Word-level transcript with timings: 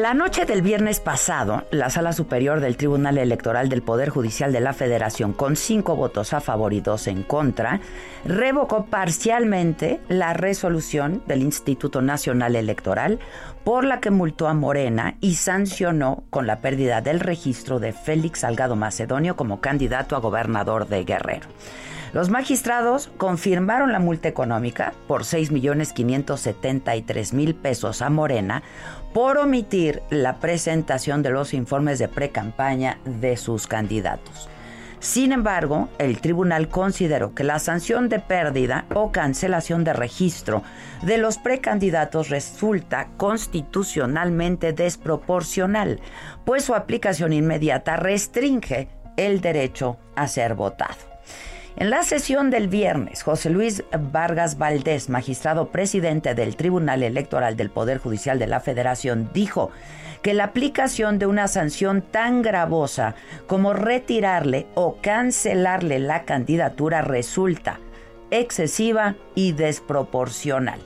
La 0.00 0.14
noche 0.14 0.46
del 0.46 0.62
viernes 0.62 0.98
pasado, 0.98 1.64
la 1.70 1.90
Sala 1.90 2.14
Superior 2.14 2.60
del 2.60 2.78
Tribunal 2.78 3.18
Electoral 3.18 3.68
del 3.68 3.82
Poder 3.82 4.08
Judicial 4.08 4.50
de 4.50 4.60
la 4.60 4.72
Federación, 4.72 5.34
con 5.34 5.56
cinco 5.56 5.94
votos 5.94 6.32
a 6.32 6.40
favor 6.40 6.72
y 6.72 6.80
dos 6.80 7.06
en 7.06 7.22
contra, 7.22 7.82
revocó 8.24 8.86
parcialmente 8.86 10.00
la 10.08 10.32
resolución 10.32 11.22
del 11.26 11.42
Instituto 11.42 12.00
Nacional 12.00 12.56
Electoral 12.56 13.18
por 13.64 13.84
la 13.84 14.00
que 14.00 14.10
multó 14.10 14.48
a 14.48 14.54
Morena 14.54 15.16
y 15.20 15.34
sancionó 15.34 16.24
con 16.30 16.46
la 16.46 16.60
pérdida 16.60 17.00
del 17.00 17.20
registro 17.20 17.78
de 17.78 17.92
Félix 17.92 18.40
Salgado 18.40 18.76
Macedonio 18.76 19.36
como 19.36 19.60
candidato 19.60 20.16
a 20.16 20.20
gobernador 20.20 20.88
de 20.88 21.04
Guerrero. 21.04 21.48
Los 22.12 22.28
magistrados 22.28 23.08
confirmaron 23.18 23.92
la 23.92 24.00
multa 24.00 24.26
económica 24.28 24.94
por 25.06 25.22
6.573.000 25.22 27.54
pesos 27.54 28.02
a 28.02 28.10
Morena 28.10 28.64
por 29.12 29.38
omitir 29.38 30.02
la 30.10 30.40
presentación 30.40 31.22
de 31.22 31.30
los 31.30 31.54
informes 31.54 32.00
de 32.00 32.08
pre-campaña 32.08 32.98
de 33.04 33.36
sus 33.36 33.68
candidatos. 33.68 34.48
Sin 35.00 35.32
embargo, 35.32 35.88
el 35.98 36.20
tribunal 36.20 36.68
consideró 36.68 37.34
que 37.34 37.42
la 37.42 37.58
sanción 37.58 38.10
de 38.10 38.20
pérdida 38.20 38.84
o 38.94 39.10
cancelación 39.10 39.82
de 39.82 39.94
registro 39.94 40.62
de 41.02 41.16
los 41.16 41.38
precandidatos 41.38 42.28
resulta 42.28 43.08
constitucionalmente 43.16 44.74
desproporcional, 44.74 46.00
pues 46.44 46.64
su 46.64 46.74
aplicación 46.74 47.32
inmediata 47.32 47.96
restringe 47.96 48.88
el 49.16 49.40
derecho 49.40 49.96
a 50.16 50.28
ser 50.28 50.54
votado. 50.54 51.09
En 51.76 51.88
la 51.88 52.02
sesión 52.02 52.50
del 52.50 52.68
viernes, 52.68 53.22
José 53.22 53.48
Luis 53.48 53.84
Vargas 54.12 54.58
Valdés, 54.58 55.08
magistrado 55.08 55.68
presidente 55.68 56.34
del 56.34 56.56
Tribunal 56.56 57.02
Electoral 57.02 57.56
del 57.56 57.70
Poder 57.70 57.98
Judicial 57.98 58.38
de 58.38 58.48
la 58.48 58.60
Federación, 58.60 59.30
dijo 59.32 59.70
que 60.20 60.34
la 60.34 60.44
aplicación 60.44 61.18
de 61.18 61.26
una 61.26 61.48
sanción 61.48 62.02
tan 62.02 62.42
gravosa 62.42 63.14
como 63.46 63.72
retirarle 63.72 64.66
o 64.74 64.98
cancelarle 65.00 66.00
la 66.00 66.24
candidatura 66.24 67.02
resulta 67.02 67.78
excesiva 68.30 69.14
y 69.34 69.52
desproporcional. 69.52 70.80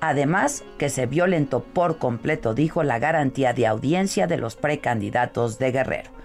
Además, 0.00 0.64
que 0.78 0.88
se 0.88 1.06
violentó 1.06 1.62
por 1.62 1.98
completo, 1.98 2.54
dijo, 2.54 2.82
la 2.82 2.98
garantía 2.98 3.52
de 3.52 3.66
audiencia 3.66 4.26
de 4.26 4.38
los 4.38 4.56
precandidatos 4.56 5.58
de 5.58 5.70
Guerrero 5.70 6.19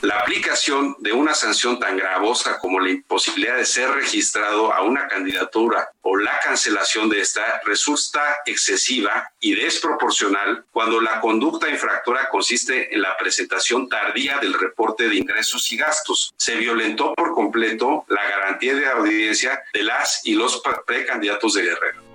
la 0.00 0.20
aplicación 0.20 0.96
de 1.00 1.12
una 1.12 1.34
sanción 1.34 1.80
tan 1.80 1.96
gravosa 1.96 2.58
como 2.58 2.78
la 2.78 2.90
imposibilidad 2.90 3.56
de 3.56 3.64
ser 3.64 3.90
registrado 3.90 4.72
a 4.72 4.82
una 4.82 5.08
candidatura 5.08 5.90
o 6.02 6.16
la 6.16 6.38
cancelación 6.40 7.08
de 7.08 7.20
esta 7.20 7.60
resulta 7.64 8.20
excesiva 8.46 9.30
y 9.40 9.54
desproporcional 9.54 10.64
cuando 10.70 11.00
la 11.00 11.20
conducta 11.20 11.68
infractora 11.68 12.28
consiste 12.28 12.94
en 12.94 13.02
la 13.02 13.16
presentación 13.16 13.88
tardía 13.88 14.38
del 14.38 14.54
reporte 14.54 15.08
de 15.08 15.16
ingresos 15.16 15.70
y 15.72 15.76
gastos. 15.76 16.32
Se 16.36 16.54
violentó 16.56 17.14
por 17.14 17.34
completo 17.34 18.04
la 18.08 18.24
garantía 18.24 18.74
de 18.74 18.86
audiencia 18.86 19.62
de 19.72 19.82
las 19.82 20.20
y 20.24 20.34
los 20.34 20.62
precandidatos 20.86 21.54
de 21.54 21.62
Guerrero. 21.62 22.07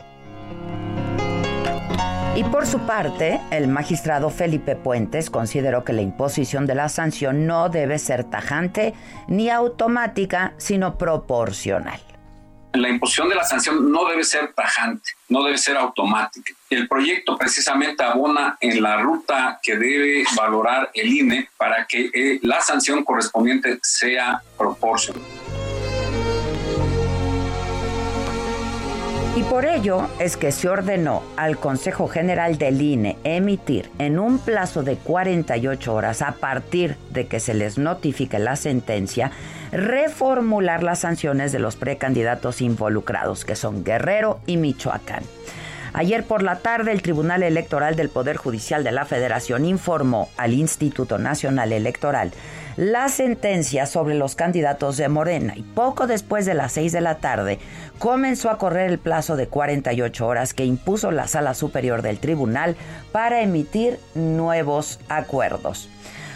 Y 2.36 2.44
por 2.46 2.66
su 2.66 2.80
parte, 2.80 3.40
el 3.52 3.68
magistrado 3.68 4.32
Felipe 4.32 4.76
Puentes 4.76 5.30
consideró 5.30 5.84
que 5.84 5.94
la 5.94 6.02
imposición 6.02 6.66
de 6.66 6.74
la 6.74 6.90
sanción 6.90 7.46
no 7.46 7.70
debe 7.70 8.00
ser 8.00 8.24
tajante 8.24 8.96
ni 9.28 9.52
automática, 9.52 10.54
sino 10.58 10.98
proporcional. 10.98 12.00
La 12.74 12.90
imposición 12.90 13.30
de 13.30 13.36
la 13.36 13.44
sanción 13.44 13.92
no 13.92 14.10
debe 14.10 14.24
ser 14.24 14.52
tajante, 14.52 15.12
no 15.30 15.44
debe 15.44 15.60
ser 15.60 15.78
automática. 15.78 16.54
El 16.72 16.88
proyecto 16.88 17.38
precisamente 17.38 18.04
abona 18.04 18.58
en 18.60 18.82
la 18.82 18.98
ruta 18.98 19.60
que 19.62 19.78
debe 19.78 20.24
valorar 20.36 20.90
el 20.96 21.14
INE 21.14 21.50
para 21.56 21.86
que 21.86 22.10
eh, 22.12 22.40
la 22.42 22.62
sanción 22.62 23.04
correspondiente 23.04 23.78
sea 23.84 24.42
proporcional. 24.58 25.22
Y 29.36 29.42
por 29.42 29.66
ello 29.66 30.10
es 30.20 30.38
que 30.38 30.52
se 30.52 30.70
ordenó 30.70 31.24
al 31.38 31.58
Consejo 31.58 32.08
General 32.08 32.60
del 32.60 32.80
INE 32.80 33.18
emitir 33.24 33.90
en 33.98 34.20
un 34.20 34.38
plazo 34.38 34.84
de 34.84 34.96
48 34.96 35.92
horas 35.92 36.22
a 36.22 36.34
partir 36.34 36.98
de 37.10 37.26
que 37.26 37.40
se 37.40 37.56
les 37.56 37.80
notifique 37.80 38.38
la 38.38 38.56
sentencia, 38.56 39.32
reformular 39.72 40.84
las 40.84 41.00
sanciones 41.00 41.52
de 41.52 41.58
los 41.58 41.76
precandidatos 41.76 42.62
involucrados, 42.62 43.44
que 43.44 43.56
son 43.56 43.84
Guerrero 43.84 44.40
y 44.46 44.58
Michoacán. 44.58 45.24
Ayer 45.96 46.24
por 46.24 46.42
la 46.42 46.58
tarde, 46.58 46.92
el 46.92 47.04
Tribunal 47.04 47.44
Electoral 47.44 47.96
del 47.96 48.10
Poder 48.10 48.38
Judicial 48.38 48.84
de 48.84 48.92
la 48.92 49.06
Federación 49.06 49.64
informó 49.64 50.30
al 50.38 50.54
Instituto 50.54 51.20
Nacional 51.20 51.72
Electoral 51.72 52.32
la 52.78 53.10
sentencia 53.10 53.86
sobre 53.86 54.16
los 54.16 54.34
candidatos 54.34 54.98
de 54.98 55.08
Morena 55.08 55.54
y 55.56 55.62
poco 55.62 56.08
después 56.08 56.48
de 56.48 56.56
las 56.56 56.72
6 56.72 56.92
de 56.94 57.02
la 57.02 57.18
tarde 57.18 57.60
comenzó 58.00 58.50
a 58.50 58.58
correr 58.58 58.90
el 58.90 58.98
plazo 58.98 59.36
de 59.36 59.48
48 59.48 60.26
horas 60.26 60.56
que 60.56 60.66
impuso 60.66 61.12
la 61.12 61.28
Sala 61.28 61.54
Superior 61.54 62.02
del 62.02 62.18
Tribunal 62.18 62.76
para 63.12 63.42
emitir 63.42 64.00
nuevos 64.16 65.00
acuerdos. 65.10 65.88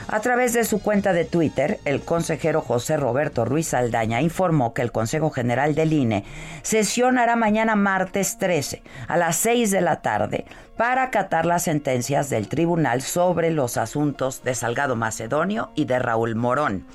A 0.09 0.21
través 0.21 0.53
de 0.53 0.63
su 0.63 0.81
cuenta 0.81 1.11
de 1.11 1.25
Twitter, 1.25 1.81
el 1.83 1.99
consejero 2.01 2.61
José 2.61 2.95
Roberto 2.95 3.43
Ruiz 3.43 3.73
Aldaña 3.73 4.21
informó 4.21 4.73
que 4.73 4.81
el 4.81 4.93
Consejo 4.93 5.31
General 5.31 5.75
del 5.75 5.91
INE 5.91 6.23
sesionará 6.61 7.35
mañana 7.35 7.75
martes 7.75 8.37
13 8.37 8.83
a 9.09 9.17
las 9.17 9.35
6 9.35 9.69
de 9.69 9.81
la 9.81 10.01
tarde 10.01 10.45
para 10.77 11.03
acatar 11.03 11.45
las 11.45 11.63
sentencias 11.63 12.29
del 12.29 12.47
tribunal 12.47 13.01
sobre 13.01 13.51
los 13.51 13.75
asuntos 13.75 14.43
de 14.43 14.55
Salgado 14.55 14.95
Macedonio 14.95 15.71
y 15.75 15.83
de 15.83 15.99
Raúl 15.99 16.35
Morón. 16.35 16.85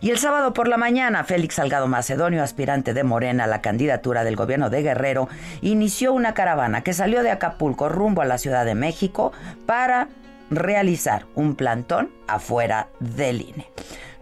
Y 0.00 0.10
el 0.10 0.18
sábado 0.18 0.54
por 0.54 0.66
la 0.66 0.78
mañana, 0.78 1.24
Félix 1.24 1.56
Salgado 1.56 1.86
Macedonio, 1.86 2.42
aspirante 2.42 2.94
de 2.94 3.04
Morena 3.04 3.44
a 3.44 3.48
la 3.48 3.60
candidatura 3.60 4.24
del 4.24 4.36
gobierno 4.36 4.70
de 4.70 4.82
Guerrero, 4.82 5.28
inició 5.60 6.14
una 6.14 6.32
caravana 6.32 6.80
que 6.80 6.94
salió 6.94 7.22
de 7.22 7.30
Acapulco 7.30 7.90
rumbo 7.90 8.22
a 8.22 8.26
la 8.26 8.38
Ciudad 8.38 8.64
de 8.64 8.74
México 8.74 9.32
para 9.66 10.08
realizar 10.50 11.26
un 11.34 11.54
plantón 11.54 12.10
afuera 12.26 12.88
del 13.00 13.42
INE. 13.42 13.70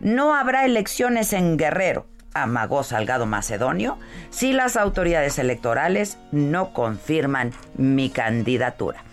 No 0.01 0.35
habrá 0.35 0.65
elecciones 0.65 1.33
en 1.33 1.57
Guerrero, 1.57 2.07
amagó 2.35 2.83
Salgado 2.83 3.27
Macedonio, 3.27 3.99
si 4.31 4.53
las 4.53 4.77
autoridades 4.77 5.39
electorales 5.39 6.19
no 6.33 6.73
confirman 6.73 7.53
mi 7.77 8.11
candidatura. 8.11 9.05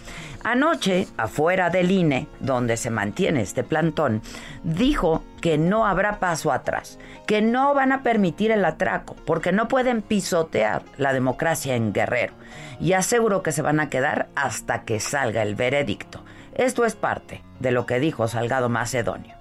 Anoche, 0.44 1.06
afuera 1.17 1.69
del 1.69 1.91
INE, 1.91 2.27
donde 2.39 2.77
se 2.77 2.89
mantiene 2.89 3.41
este 3.41 3.63
plantón, 3.63 4.21
dijo 4.63 5.23
que 5.41 5.57
no 5.57 5.85
habrá 5.85 6.19
paso 6.19 6.53
atrás, 6.53 6.97
que 7.27 7.41
no 7.41 7.73
van 7.73 7.91
a 7.91 8.03
permitir 8.03 8.51
el 8.51 8.63
atraco, 8.63 9.15
porque 9.25 9.51
no 9.51 9.67
pueden 9.67 10.01
pisotear 10.01 10.83
la 10.97 11.12
democracia 11.12 11.75
en 11.75 11.91
Guerrero, 11.91 12.33
y 12.79 12.94
aseguró 12.94 13.44
que 13.44 13.51
se 13.51 13.62
van 13.62 13.81
a 13.81 13.89
quedar 13.89 14.29
hasta 14.35 14.83
que 14.83 15.01
salga 15.01 15.44
el 15.44 15.55
veredicto. 15.55 16.23
Esto 16.56 16.86
es 16.86 16.96
parte 16.96 17.44
de 17.60 17.72
lo 17.72 17.86
que 17.86 18.00
dijo 18.00 18.28
Salgado 18.28 18.69
Macedonio. 18.69 19.36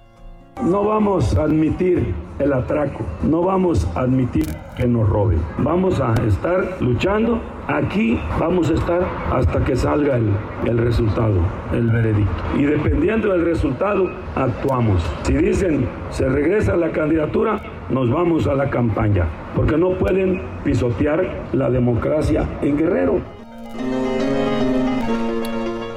No 0.63 0.83
vamos 0.83 1.37
a 1.37 1.43
admitir 1.43 2.13
el 2.39 2.51
atraco, 2.51 3.05
no 3.23 3.41
vamos 3.43 3.87
a 3.95 4.01
admitir 4.01 4.45
que 4.75 4.87
nos 4.87 5.07
roben. 5.07 5.41
Vamos 5.57 6.01
a 6.01 6.13
estar 6.25 6.81
luchando 6.81 7.41
Aquí 7.69 8.19
vamos 8.39 8.71
a 8.71 8.73
estar 8.73 9.07
hasta 9.31 9.63
que 9.63 9.75
salga 9.75 10.17
el, 10.17 10.31
el 10.65 10.79
resultado, 10.79 11.39
el 11.71 11.87
veredicto. 11.91 12.43
Y 12.57 12.63
dependiendo 12.63 13.31
del 13.31 13.45
resultado, 13.45 14.09
actuamos. 14.35 15.03
Si 15.21 15.33
dicen 15.33 15.87
se 16.09 16.27
regresa 16.27 16.75
la 16.75 16.89
candidatura, 16.89 17.61
nos 17.91 18.09
vamos 18.09 18.47
a 18.47 18.55
la 18.55 18.71
campaña, 18.71 19.27
porque 19.55 19.77
no 19.77 19.91
pueden 19.91 20.41
pisotear 20.63 21.23
la 21.53 21.69
democracia 21.69 22.43
en 22.63 22.75
Guerrero. 22.75 23.21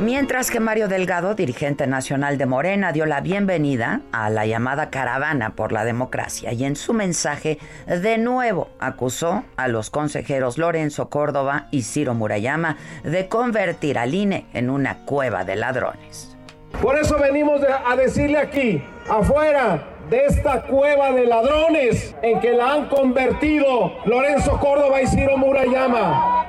Mientras 0.02 0.50
que 0.50 0.58
Mario 0.58 0.88
Delgado, 0.88 1.36
dirigente 1.36 1.86
nacional 1.86 2.36
de 2.36 2.44
Morena, 2.44 2.90
dio 2.90 3.06
la 3.06 3.20
bienvenida 3.20 4.00
a 4.10 4.30
la 4.30 4.46
llamada 4.46 4.90
caravana 4.90 5.54
por 5.54 5.70
la 5.70 5.84
democracia 5.84 6.52
y 6.52 6.64
en 6.64 6.74
su 6.74 6.92
mensaje 6.92 7.58
de 7.86 8.18
nuevo 8.18 8.68
acusó 8.80 9.44
a 9.56 9.68
los 9.68 9.90
consejeros 9.90 10.58
Lorenzo 10.58 11.08
Córdoba 11.08 11.68
y 11.70 11.82
Ciro 11.82 12.14
Murayama 12.14 12.78
de 13.04 13.28
convertir 13.28 13.96
al 13.96 14.12
INE 14.12 14.46
en 14.54 14.70
una 14.70 15.04
cueva 15.04 15.44
de 15.44 15.54
ladrones. 15.54 16.36
Por 16.80 16.98
eso 16.98 17.16
venimos 17.20 17.60
a 17.62 17.94
decirle 17.94 18.38
aquí, 18.38 18.82
afuera 19.08 19.84
de 20.10 20.26
esta 20.26 20.62
cueva 20.62 21.12
de 21.12 21.26
ladrones 21.26 22.12
en 22.22 22.40
que 22.40 22.54
la 22.54 22.72
han 22.72 22.88
convertido 22.88 23.92
Lorenzo 24.04 24.58
Córdoba 24.58 25.00
y 25.00 25.06
Ciro 25.06 25.36
Murayama. 25.36 26.42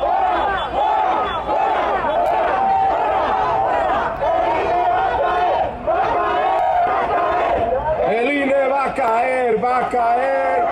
El 8.14 8.32
INE 8.32 8.68
a 8.86 8.94
caer, 8.94 9.64
va 9.64 9.78
a 9.78 9.90
caer. 9.90 10.64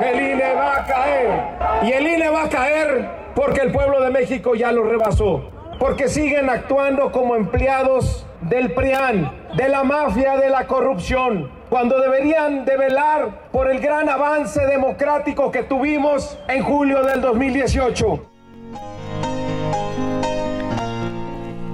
El 0.00 0.20
INE 0.20 0.54
va 0.54 0.76
a 0.76 0.84
caer. 0.84 1.30
Y 1.82 1.92
el 1.92 2.06
INE 2.06 2.28
va 2.28 2.44
a 2.44 2.48
caer 2.48 3.08
porque 3.34 3.60
el 3.60 3.72
pueblo 3.72 4.00
de 4.00 4.10
México 4.10 4.54
ya 4.54 4.72
lo 4.72 4.84
rebasó. 4.84 5.50
Porque 5.78 6.08
siguen 6.08 6.48
actuando 6.48 7.10
como 7.10 7.34
empleados 7.34 8.26
del 8.42 8.72
PRIAN, 8.72 9.32
de 9.56 9.68
la 9.68 9.84
mafia 9.84 10.36
de 10.36 10.50
la 10.50 10.66
corrupción, 10.66 11.50
cuando 11.70 11.98
deberían 12.00 12.64
de 12.64 12.76
velar 12.76 13.50
por 13.50 13.70
el 13.70 13.80
gran 13.80 14.08
avance 14.08 14.64
democrático 14.66 15.50
que 15.50 15.62
tuvimos 15.62 16.38
en 16.48 16.62
julio 16.62 17.02
del 17.02 17.20
2018. 17.20 18.31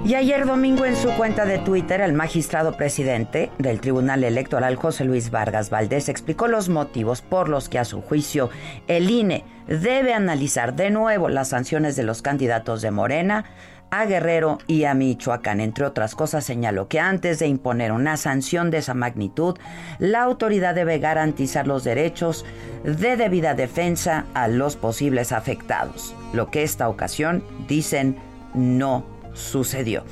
Y 0.09 0.15
ayer 0.15 0.47
domingo 0.47 0.85
en 0.85 0.95
su 0.95 1.11
cuenta 1.11 1.45
de 1.45 1.59
Twitter, 1.59 2.01
el 2.01 2.13
magistrado 2.13 2.75
presidente 2.75 3.51
del 3.59 3.79
Tribunal 3.79 4.23
Electoral, 4.23 4.75
José 4.75 5.05
Luis 5.05 5.29
Vargas 5.29 5.69
Valdés, 5.69 6.09
explicó 6.09 6.47
los 6.47 6.67
motivos 6.67 7.21
por 7.21 7.47
los 7.47 7.69
que 7.69 7.77
a 7.77 7.85
su 7.85 8.01
juicio 8.01 8.49
el 8.87 9.11
INE 9.11 9.45
debe 9.67 10.15
analizar 10.15 10.75
de 10.75 10.89
nuevo 10.89 11.29
las 11.29 11.49
sanciones 11.49 11.95
de 11.95 12.01
los 12.01 12.23
candidatos 12.23 12.81
de 12.81 12.89
Morena 12.89 13.45
a 13.91 14.05
Guerrero 14.05 14.57
y 14.65 14.85
a 14.85 14.95
Michoacán. 14.95 15.59
Entre 15.61 15.85
otras 15.85 16.15
cosas, 16.15 16.43
señaló 16.43 16.87
que 16.87 16.99
antes 16.99 17.37
de 17.37 17.45
imponer 17.45 17.91
una 17.91 18.17
sanción 18.17 18.71
de 18.71 18.79
esa 18.79 18.95
magnitud, 18.95 19.59
la 19.99 20.23
autoridad 20.23 20.73
debe 20.73 20.97
garantizar 20.97 21.67
los 21.67 21.83
derechos 21.83 22.47
de 22.83 23.15
debida 23.15 23.53
defensa 23.53 24.25
a 24.33 24.47
los 24.47 24.75
posibles 24.75 25.31
afectados, 25.31 26.15
lo 26.33 26.49
que 26.49 26.63
esta 26.63 26.89
ocasión 26.89 27.43
dicen 27.67 28.17
no 28.55 29.18
sucedió. 29.39 30.03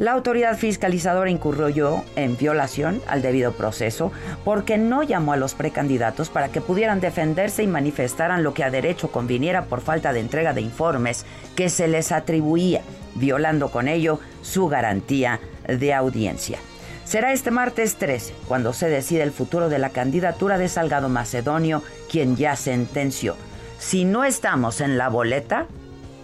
La 0.00 0.12
autoridad 0.12 0.56
fiscalizadora 0.56 1.30
incurrió 1.30 2.04
en 2.16 2.38
violación 2.38 3.02
al 3.06 3.20
debido 3.20 3.52
proceso 3.52 4.12
porque 4.44 4.78
no 4.78 5.02
llamó 5.02 5.34
a 5.34 5.36
los 5.36 5.52
precandidatos 5.52 6.30
para 6.30 6.48
que 6.48 6.62
pudieran 6.62 7.00
defenderse 7.00 7.62
y 7.62 7.66
manifestaran 7.66 8.42
lo 8.42 8.54
que 8.54 8.64
a 8.64 8.70
derecho 8.70 9.12
conviniera 9.12 9.66
por 9.66 9.82
falta 9.82 10.14
de 10.14 10.20
entrega 10.20 10.54
de 10.54 10.62
informes 10.62 11.26
que 11.54 11.68
se 11.68 11.86
les 11.86 12.12
atribuía, 12.12 12.80
violando 13.14 13.70
con 13.70 13.88
ello 13.88 14.20
su 14.40 14.68
garantía 14.68 15.38
de 15.68 15.92
audiencia. 15.92 16.58
Será 17.04 17.34
este 17.34 17.50
martes 17.50 17.96
13 17.96 18.32
cuando 18.48 18.72
se 18.72 18.88
decide 18.88 19.22
el 19.22 19.32
futuro 19.32 19.68
de 19.68 19.78
la 19.78 19.90
candidatura 19.90 20.56
de 20.56 20.68
Salgado 20.68 21.10
Macedonio, 21.10 21.82
quien 22.10 22.36
ya 22.36 22.56
sentenció. 22.56 23.36
Si 23.78 24.06
no 24.06 24.24
estamos 24.24 24.80
en 24.80 24.96
la 24.96 25.10
boleta, 25.10 25.66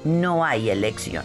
no 0.05 0.47
hay 0.47 0.71
elección. 0.71 1.25